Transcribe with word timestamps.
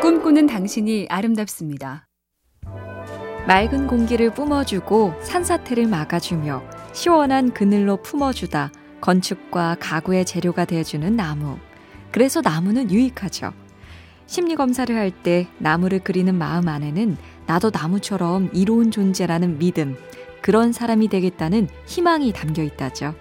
꿈꾸는 0.00 0.46
당신이 0.46 1.08
아름답습니다. 1.10 2.06
맑은 3.46 3.86
공기를 3.86 4.32
뿜어주고 4.32 5.12
산사태를 5.22 5.88
막아주며 5.88 6.62
시원한 6.94 7.52
그늘로 7.52 7.98
품어주다 7.98 8.72
건축과 9.02 9.76
가구의 9.78 10.24
재료가 10.24 10.64
되어주는 10.64 11.16
나무. 11.16 11.58
그래서 12.12 12.40
나무는 12.40 12.90
유익하죠. 12.90 13.52
심리 14.24 14.56
검사를 14.56 14.94
할 14.96 15.10
때 15.10 15.48
나무를 15.58 15.98
그리는 15.98 16.34
마음 16.34 16.68
안에는 16.68 17.18
나도 17.46 17.70
나무처럼 17.70 18.48
이로운 18.54 18.90
존재라는 18.90 19.58
믿음, 19.58 19.96
그런 20.40 20.72
사람이 20.72 21.08
되겠다는 21.08 21.68
희망이 21.84 22.32
담겨 22.32 22.62
있다죠. 22.62 23.14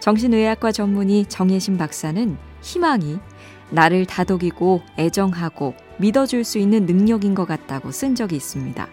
정신의학과 0.00 0.70
전문의 0.70 1.24
정예신 1.30 1.78
박사는 1.78 2.36
희망이 2.60 3.18
나를 3.70 4.04
다독이고 4.04 4.82
애정하고 4.98 5.74
믿어줄 5.98 6.44
수 6.44 6.58
있는 6.58 6.86
능력인 6.86 7.34
것 7.34 7.46
같다고 7.46 7.90
쓴 7.90 8.14
적이 8.14 8.36
있습니다. 8.36 8.88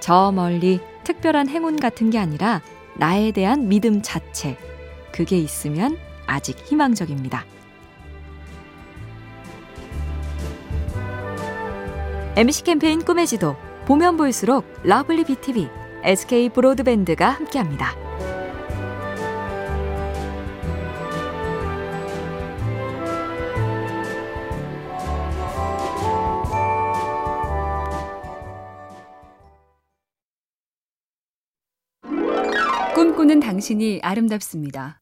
저 0.00 0.32
멀리 0.32 0.80
특별한 1.04 1.48
행운 1.48 1.78
같은 1.78 2.10
게 2.10 2.18
아니라 2.18 2.62
나에 2.96 3.32
대한 3.32 3.68
믿음 3.68 4.02
자체. 4.02 4.56
그게 5.12 5.38
있으면 5.38 5.96
아직 6.26 6.58
희망적입니다. 6.58 7.44
MC 12.34 12.64
캠페인 12.64 13.04
꿈의 13.04 13.26
지도 13.26 13.56
보면 13.84 14.16
볼수록 14.16 14.64
lovely 14.84 15.24
BTV, 15.24 15.68
SK 16.02 16.48
브로드밴드가 16.48 17.28
함께합니다. 17.28 18.01
꿈꾸는 33.32 33.40
당신이 33.40 34.00
아름답습니다. 34.02 35.00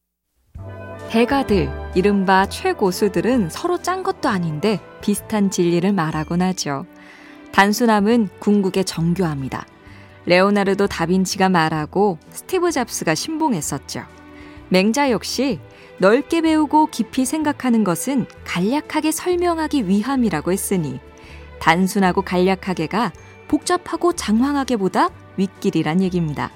대가들, 1.09 1.69
이른바 1.95 2.47
최고수들은 2.47 3.49
서로 3.49 3.81
짠 3.81 4.03
것도 4.03 4.29
아닌데 4.29 4.79
비슷한 5.01 5.51
진리를 5.51 5.91
말하곤 5.91 6.41
하죠. 6.41 6.85
단순함은 7.51 8.29
궁극의 8.39 8.85
정교합니다. 8.85 9.65
레오나르도 10.25 10.87
다빈치가 10.87 11.49
말하고 11.49 12.19
스티브 12.29 12.71
잡스가 12.71 13.15
신봉했었죠. 13.15 14.03
맹자 14.69 15.11
역시 15.11 15.59
넓게 15.97 16.39
배우고 16.39 16.87
깊이 16.87 17.25
생각하는 17.25 17.83
것은 17.83 18.25
간략하게 18.45 19.11
설명하기 19.11 19.89
위함이라고 19.89 20.53
했으니 20.53 21.01
단순하고 21.59 22.21
간략하게가 22.21 23.11
복잡하고 23.49 24.13
장황하게보다 24.13 25.09
윗길이란 25.35 26.01
얘기입니다. 26.01 26.51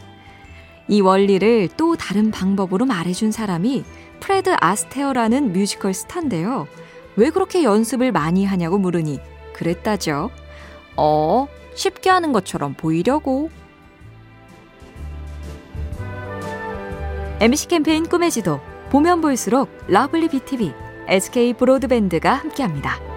이 0.88 1.02
원리를 1.02 1.69
또 1.78 1.95
다른 1.95 2.31
방법으로 2.31 2.86
말해준 2.86 3.31
사람이 3.31 3.83
프레드 4.19 4.55
아스테어라는 4.59 5.53
뮤지컬 5.53 5.94
스타인데요. 5.94 6.67
왜 7.16 7.30
그렇게 7.30 7.64
연습을 7.64 8.11
많이 8.11 8.45
하냐고 8.45 8.77
물으니 8.77 9.19
그랬다죠. 9.53 10.30
어, 10.97 11.47
쉽게 11.73 12.09
하는 12.09 12.31
것처럼 12.31 12.73
보이려고. 12.75 13.50
MC 17.39 17.67
캠페인 17.67 18.08
꿈의 18.08 18.31
지도 18.31 18.59
보면 18.89 19.22
볼수록 19.22 19.70
lovely 19.88 20.30
BTV, 20.30 20.73
SK 21.08 21.53
브로드밴드가 21.53 22.33
함께합니다. 22.33 23.14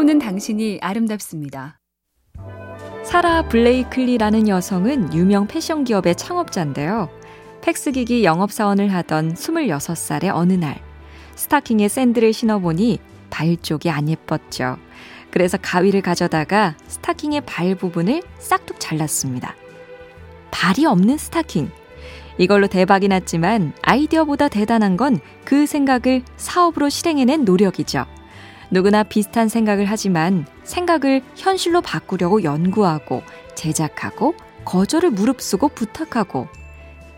꿈꾸는 0.00 0.18
당신이 0.18 0.78
아름답습니다. 0.80 1.78
사라 3.04 3.46
블레이클리라는 3.48 4.48
여성은 4.48 5.12
유명 5.12 5.46
패션 5.46 5.84
기업의 5.84 6.14
창업자인데요. 6.14 7.10
팩스기기 7.60 8.24
영업사원을 8.24 8.94
하던 8.94 9.34
26살의 9.34 10.30
어느 10.34 10.54
날, 10.54 10.80
스타킹에 11.36 11.88
샌들을 11.88 12.32
신어보니 12.32 12.98
발 13.28 13.58
쪽이 13.58 13.90
안 13.90 14.08
예뻤죠. 14.08 14.78
그래서 15.30 15.58
가위를 15.60 16.00
가져다가 16.00 16.76
스타킹의 16.86 17.42
발 17.42 17.74
부분을 17.74 18.22
싹둑 18.38 18.80
잘랐습니다. 18.80 19.54
발이 20.50 20.86
없는 20.86 21.18
스타킹. 21.18 21.70
이걸로 22.38 22.68
대박이 22.68 23.08
났지만 23.08 23.74
아이디어보다 23.82 24.48
대단한 24.48 24.96
건 24.96 25.20
그 25.44 25.66
생각을 25.66 26.22
사업으로 26.36 26.88
실행해낸 26.88 27.44
노력이죠. 27.44 28.06
누구나 28.70 29.02
비슷한 29.02 29.48
생각을 29.48 29.84
하지만 29.86 30.46
생각을 30.62 31.22
현실로 31.36 31.80
바꾸려고 31.80 32.44
연구하고 32.44 33.22
제작하고 33.54 34.34
거절을 34.64 35.10
무릅쓰고 35.10 35.68
부탁하고 35.68 36.48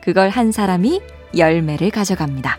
그걸 0.03 0.31
한 0.31 0.51
사람이 0.53 1.01
열매를 1.37 1.91
가져갑니다. 1.91 2.59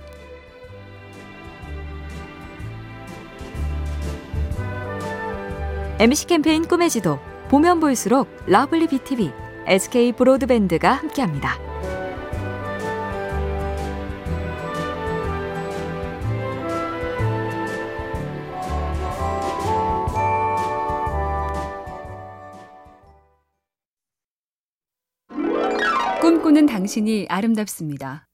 MC 5.99 6.27
캠페인 6.27 6.67
꿈의 6.67 6.89
지도 6.89 7.19
보면 7.49 7.79
볼수록 7.79 8.27
lovely 8.47 8.87
BTV, 8.87 9.31
SK 9.67 10.13
브로드밴드가 10.13 10.91
함께합니다. 10.91 11.72
꿈꾸는 26.63 26.65
당신이 26.65 27.27
아름답습니다. 27.29 28.25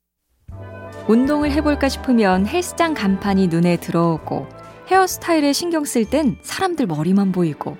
운동을 1.07 1.51
해볼까 1.51 1.89
싶으면 1.89 2.45
헬스장 2.45 2.93
간판이 2.93 3.47
눈에 3.47 3.77
들어오고 3.77 4.47
헤어스타일에 4.87 5.53
신경 5.53 5.85
쓸 5.85 6.05
땐 6.05 6.37
사람들 6.41 6.87
머리만 6.87 7.31
보이고 7.31 7.77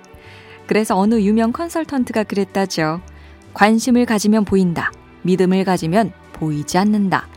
그래서 0.66 0.96
어느 0.96 1.20
유명 1.20 1.52
컨설턴트가 1.52 2.24
그랬다죠. 2.24 3.00
관심을 3.54 4.06
가지면 4.06 4.44
보인다. 4.44 4.92
믿음을 5.22 5.64
가지면 5.64 6.12
보이지 6.32 6.78
않는다. 6.78 7.28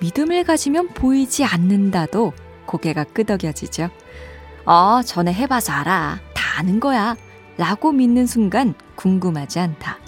믿음을 0.00 0.44
가지면 0.44 0.88
보이지 0.88 1.44
않는다도 1.44 2.32
고개가 2.66 3.04
끄덕여지죠. 3.04 3.90
어, 4.66 5.02
전에 5.02 5.32
해봐서 5.32 5.72
알아. 5.72 6.20
다 6.34 6.58
아는 6.58 6.80
거야. 6.80 7.16
라고 7.56 7.92
믿는 7.92 8.26
순간 8.26 8.74
궁금하지 8.96 9.58
않다. 9.58 9.98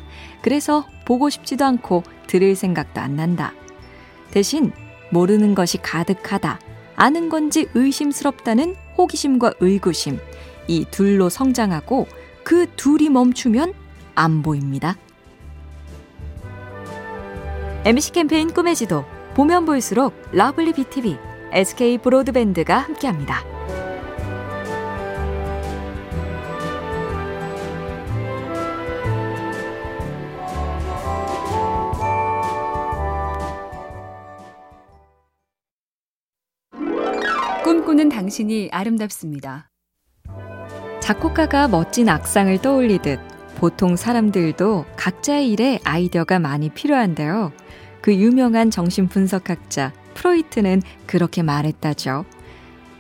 그래서 0.44 0.87
보고 1.06 1.31
싶지도 1.31 1.65
않고 1.65 2.03
들을 2.27 2.55
생각도 2.55 3.00
안 3.00 3.16
난다. 3.16 3.55
대신 4.31 4.72
모르는 5.10 5.55
것이 5.55 5.78
가득하다. 5.78 6.60
아는 6.97 7.31
건지 7.31 7.66
의심스럽다는 7.72 8.77
호기심과 8.99 9.55
의구심. 9.60 10.19
이 10.69 10.84
둘로 10.91 11.31
성장하고 11.31 12.06
그 12.43 12.66
둘이 12.77 13.09
멈추면 13.09 13.72
안 14.15 14.43
보입니다. 14.43 14.99
MC 17.87 18.12
캠페인 18.12 18.53
꿈의 18.53 18.76
지도 18.76 19.06
보면 19.32 19.65
볼수록 19.65 20.12
lovely 20.33 20.75
BTV, 20.75 21.16
SK 21.53 21.97
브로드밴드가 21.99 22.81
함께합니다. 22.81 23.54
꿈꾸는 37.94 38.08
당신이 38.08 38.70
아름답습니다. 38.73 39.70
작곡가가 41.00 41.69
멋진 41.69 42.08
악상을 42.08 42.58
떠올리듯 42.58 43.20
보통 43.56 43.94
사람들도 43.94 44.85
각자의 44.96 45.52
일에 45.52 45.79
아이디어가 45.85 46.41
많이 46.41 46.70
필요한데요. 46.70 47.52
그 48.00 48.14
유명한 48.14 48.70
정신분석학자 48.73 49.93
프로이트는 50.14 50.82
그렇게 51.06 51.43
말했다죠. 51.43 52.25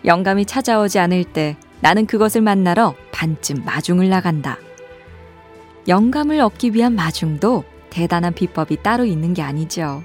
영감이 0.04 0.46
찾아오지 0.46 1.00
않을 1.00 1.24
때 1.24 1.56
나는 1.80 2.06
그것을 2.06 2.40
만나러 2.40 2.94
반쯤 3.10 3.64
마중을 3.64 4.08
나간다. 4.08 4.58
영감을 5.88 6.40
얻기 6.40 6.72
위한 6.74 6.94
마중도 6.94 7.64
대단한 7.90 8.32
비법이 8.32 8.82
따로 8.84 9.04
있는 9.04 9.34
게 9.34 9.42
아니죠. 9.42 10.04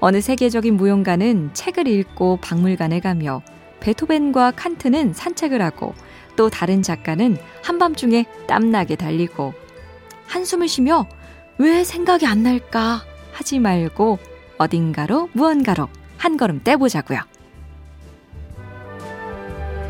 어느 0.00 0.20
세계적인 0.20 0.76
무용가는 0.76 1.50
책을 1.54 1.86
읽고 1.86 2.38
박물관에 2.42 2.98
가며 3.00 3.42
베토벤과 3.80 4.52
칸트는 4.52 5.12
산책을 5.14 5.62
하고 5.62 5.94
또 6.36 6.50
다른 6.50 6.82
작가는 6.82 7.36
한밤중에 7.62 8.26
땀나게 8.46 8.96
달리고 8.96 9.54
한숨을 10.26 10.68
쉬며 10.68 11.06
왜 11.58 11.84
생각이 11.84 12.26
안 12.26 12.42
날까 12.42 13.02
하지 13.32 13.58
말고 13.58 14.18
어딘가로 14.58 15.30
무언가로 15.32 15.88
한 16.18 16.36
걸음 16.36 16.62
떼보자고요. 16.62 17.20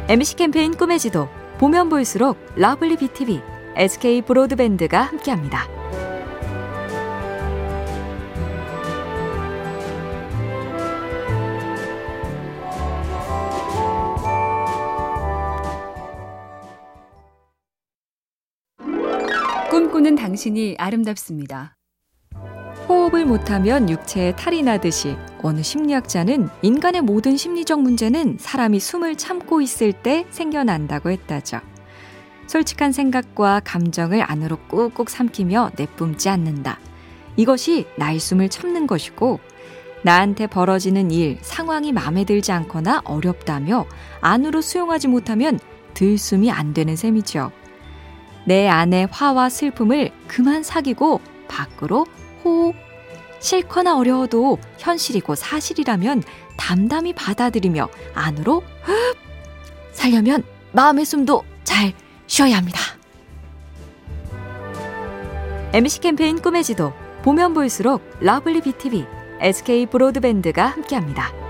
MC 0.09 0.37
캠페인 0.37 0.77
꿈의 0.77 0.99
지도 0.99 1.29
보면 1.59 1.89
볼수록 1.89 2.39
lovely 2.55 2.97
BTV, 2.97 3.41
SK 3.77 4.23
브로드밴드가 4.23 5.03
함께합니다. 5.03 5.76
꿈꾸는 19.77 20.15
당신이 20.15 20.77
아름답습니다. 20.79 21.77
호흡을 22.89 23.27
못하면 23.27 23.91
육체에 23.91 24.35
탈이 24.35 24.63
나듯이 24.63 25.19
어느 25.43 25.63
심리학자는 25.63 26.49
인간의 26.63 27.03
모든 27.03 27.37
심리적 27.37 27.83
문제는 27.83 28.39
사람이 28.41 28.81
숨을 28.81 29.17
참고 29.17 29.61
있을 29.61 29.93
때 29.93 30.25
생겨난다고 30.31 31.11
했다죠. 31.11 31.61
솔직한 32.47 32.93
생각과 32.93 33.61
감정을 33.67 34.23
안으로 34.23 34.57
꾹꾹 34.69 35.11
삼키며 35.11 35.73
내뿜지 35.77 36.31
않는다. 36.31 36.79
이것이 37.37 37.87
나의 37.99 38.19
숨을 38.19 38.49
참는 38.49 38.87
것이고, 38.87 39.41
나한테 40.01 40.47
벌어지는 40.47 41.11
일, 41.11 41.37
상황이 41.43 41.93
마음에 41.93 42.25
들지 42.25 42.51
않거나 42.51 43.03
어렵다며 43.05 43.85
안으로 44.23 44.63
수용하지 44.63 45.09
못하면 45.09 45.61
들숨이 45.93 46.51
안 46.51 46.73
되는 46.73 46.97
셈이죠. 46.97 47.53
내 48.47 48.69
안의 48.69 49.09
화와 49.11 49.49
슬픔을 49.49 50.13
그만 50.29 50.63
사귀고 50.63 51.21
밖으로 51.49 52.07
호. 52.45 52.75
싫거나 53.41 53.99
어려워도 53.99 54.59
현실이고 54.79 55.35
사실이라면 55.35 56.23
담담히 56.57 57.13
받아들이며 57.13 57.89
안으로 58.15 58.63
흡. 58.83 59.17
살려면 59.93 60.45
마음의 60.73 61.05
숨도 61.05 61.43
잘 61.65 61.93
쉬어야 62.29 62.57
합니다. 62.57 62.81
MC 65.73 66.01
캠페인 66.01 66.41
꿈의 66.41 66.63
지도 66.63 66.93
보면 67.23 67.53
볼수록 67.53 68.03
lovely 68.21 68.61
BTV, 68.63 69.05
SK 69.41 69.87
브로드밴드가 69.87 70.67
함께합니다. 70.67 71.46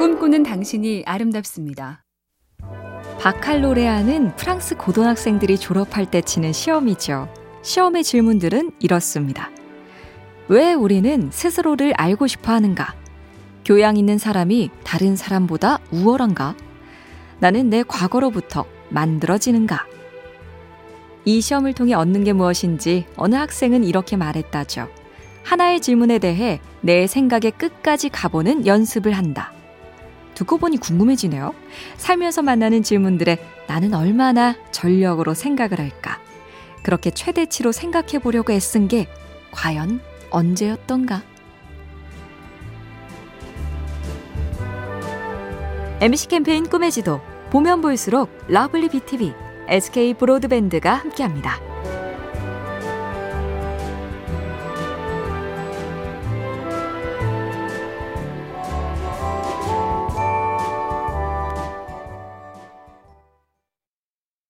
꿈꾸는 0.00 0.44
당신이 0.44 1.02
아름답습니다. 1.04 2.02
바칼로레아는 3.20 4.34
프랑스 4.34 4.74
고등학생들이 4.74 5.58
졸업할 5.58 6.10
때 6.10 6.22
치는 6.22 6.54
시험이죠. 6.54 7.28
시험의 7.60 8.02
질문들은 8.02 8.70
이렇습니다. 8.78 9.50
왜 10.48 10.72
우리는 10.72 11.28
스스로를 11.30 11.92
알고 11.98 12.28
싶어 12.28 12.50
하는가? 12.52 12.94
교양 13.62 13.98
있는 13.98 14.16
사람이 14.16 14.70
다른 14.84 15.16
사람보다 15.16 15.80
우월한가? 15.90 16.56
나는 17.38 17.68
내 17.68 17.82
과거로부터 17.82 18.64
만들어지는가? 18.88 19.84
이 21.26 21.42
시험을 21.42 21.74
통해 21.74 21.92
얻는 21.92 22.24
게 22.24 22.32
무엇인지 22.32 23.04
어느 23.16 23.34
학생은 23.34 23.84
이렇게 23.84 24.16
말했다죠. 24.16 24.88
하나의 25.42 25.82
질문에 25.82 26.20
대해 26.20 26.58
내 26.80 27.06
생각의 27.06 27.50
끝까지 27.50 28.08
가보는 28.08 28.66
연습을 28.66 29.12
한다. 29.12 29.52
듣고 30.40 30.56
보니 30.56 30.78
궁금해지네요. 30.78 31.54
살면서 31.98 32.40
만나는 32.40 32.82
질문들에 32.82 33.36
나는 33.66 33.92
얼마나 33.92 34.56
전력으로 34.70 35.34
생각을 35.34 35.78
할까? 35.78 36.18
그렇게 36.82 37.10
최대치로 37.10 37.72
생각해 37.72 38.20
보려고 38.20 38.50
애쓴 38.54 38.88
게 38.88 39.06
과연 39.50 40.00
언제였던가? 40.30 41.22
MC 46.00 46.28
캠페인 46.28 46.66
꿈의 46.66 46.90
지도 46.90 47.20
보면 47.50 47.82
볼수록 47.82 48.30
lovely 48.48 48.88
BTV, 48.88 49.34
SK 49.68 50.14
브로드밴드가 50.14 50.94
함께합니다. 50.94 51.69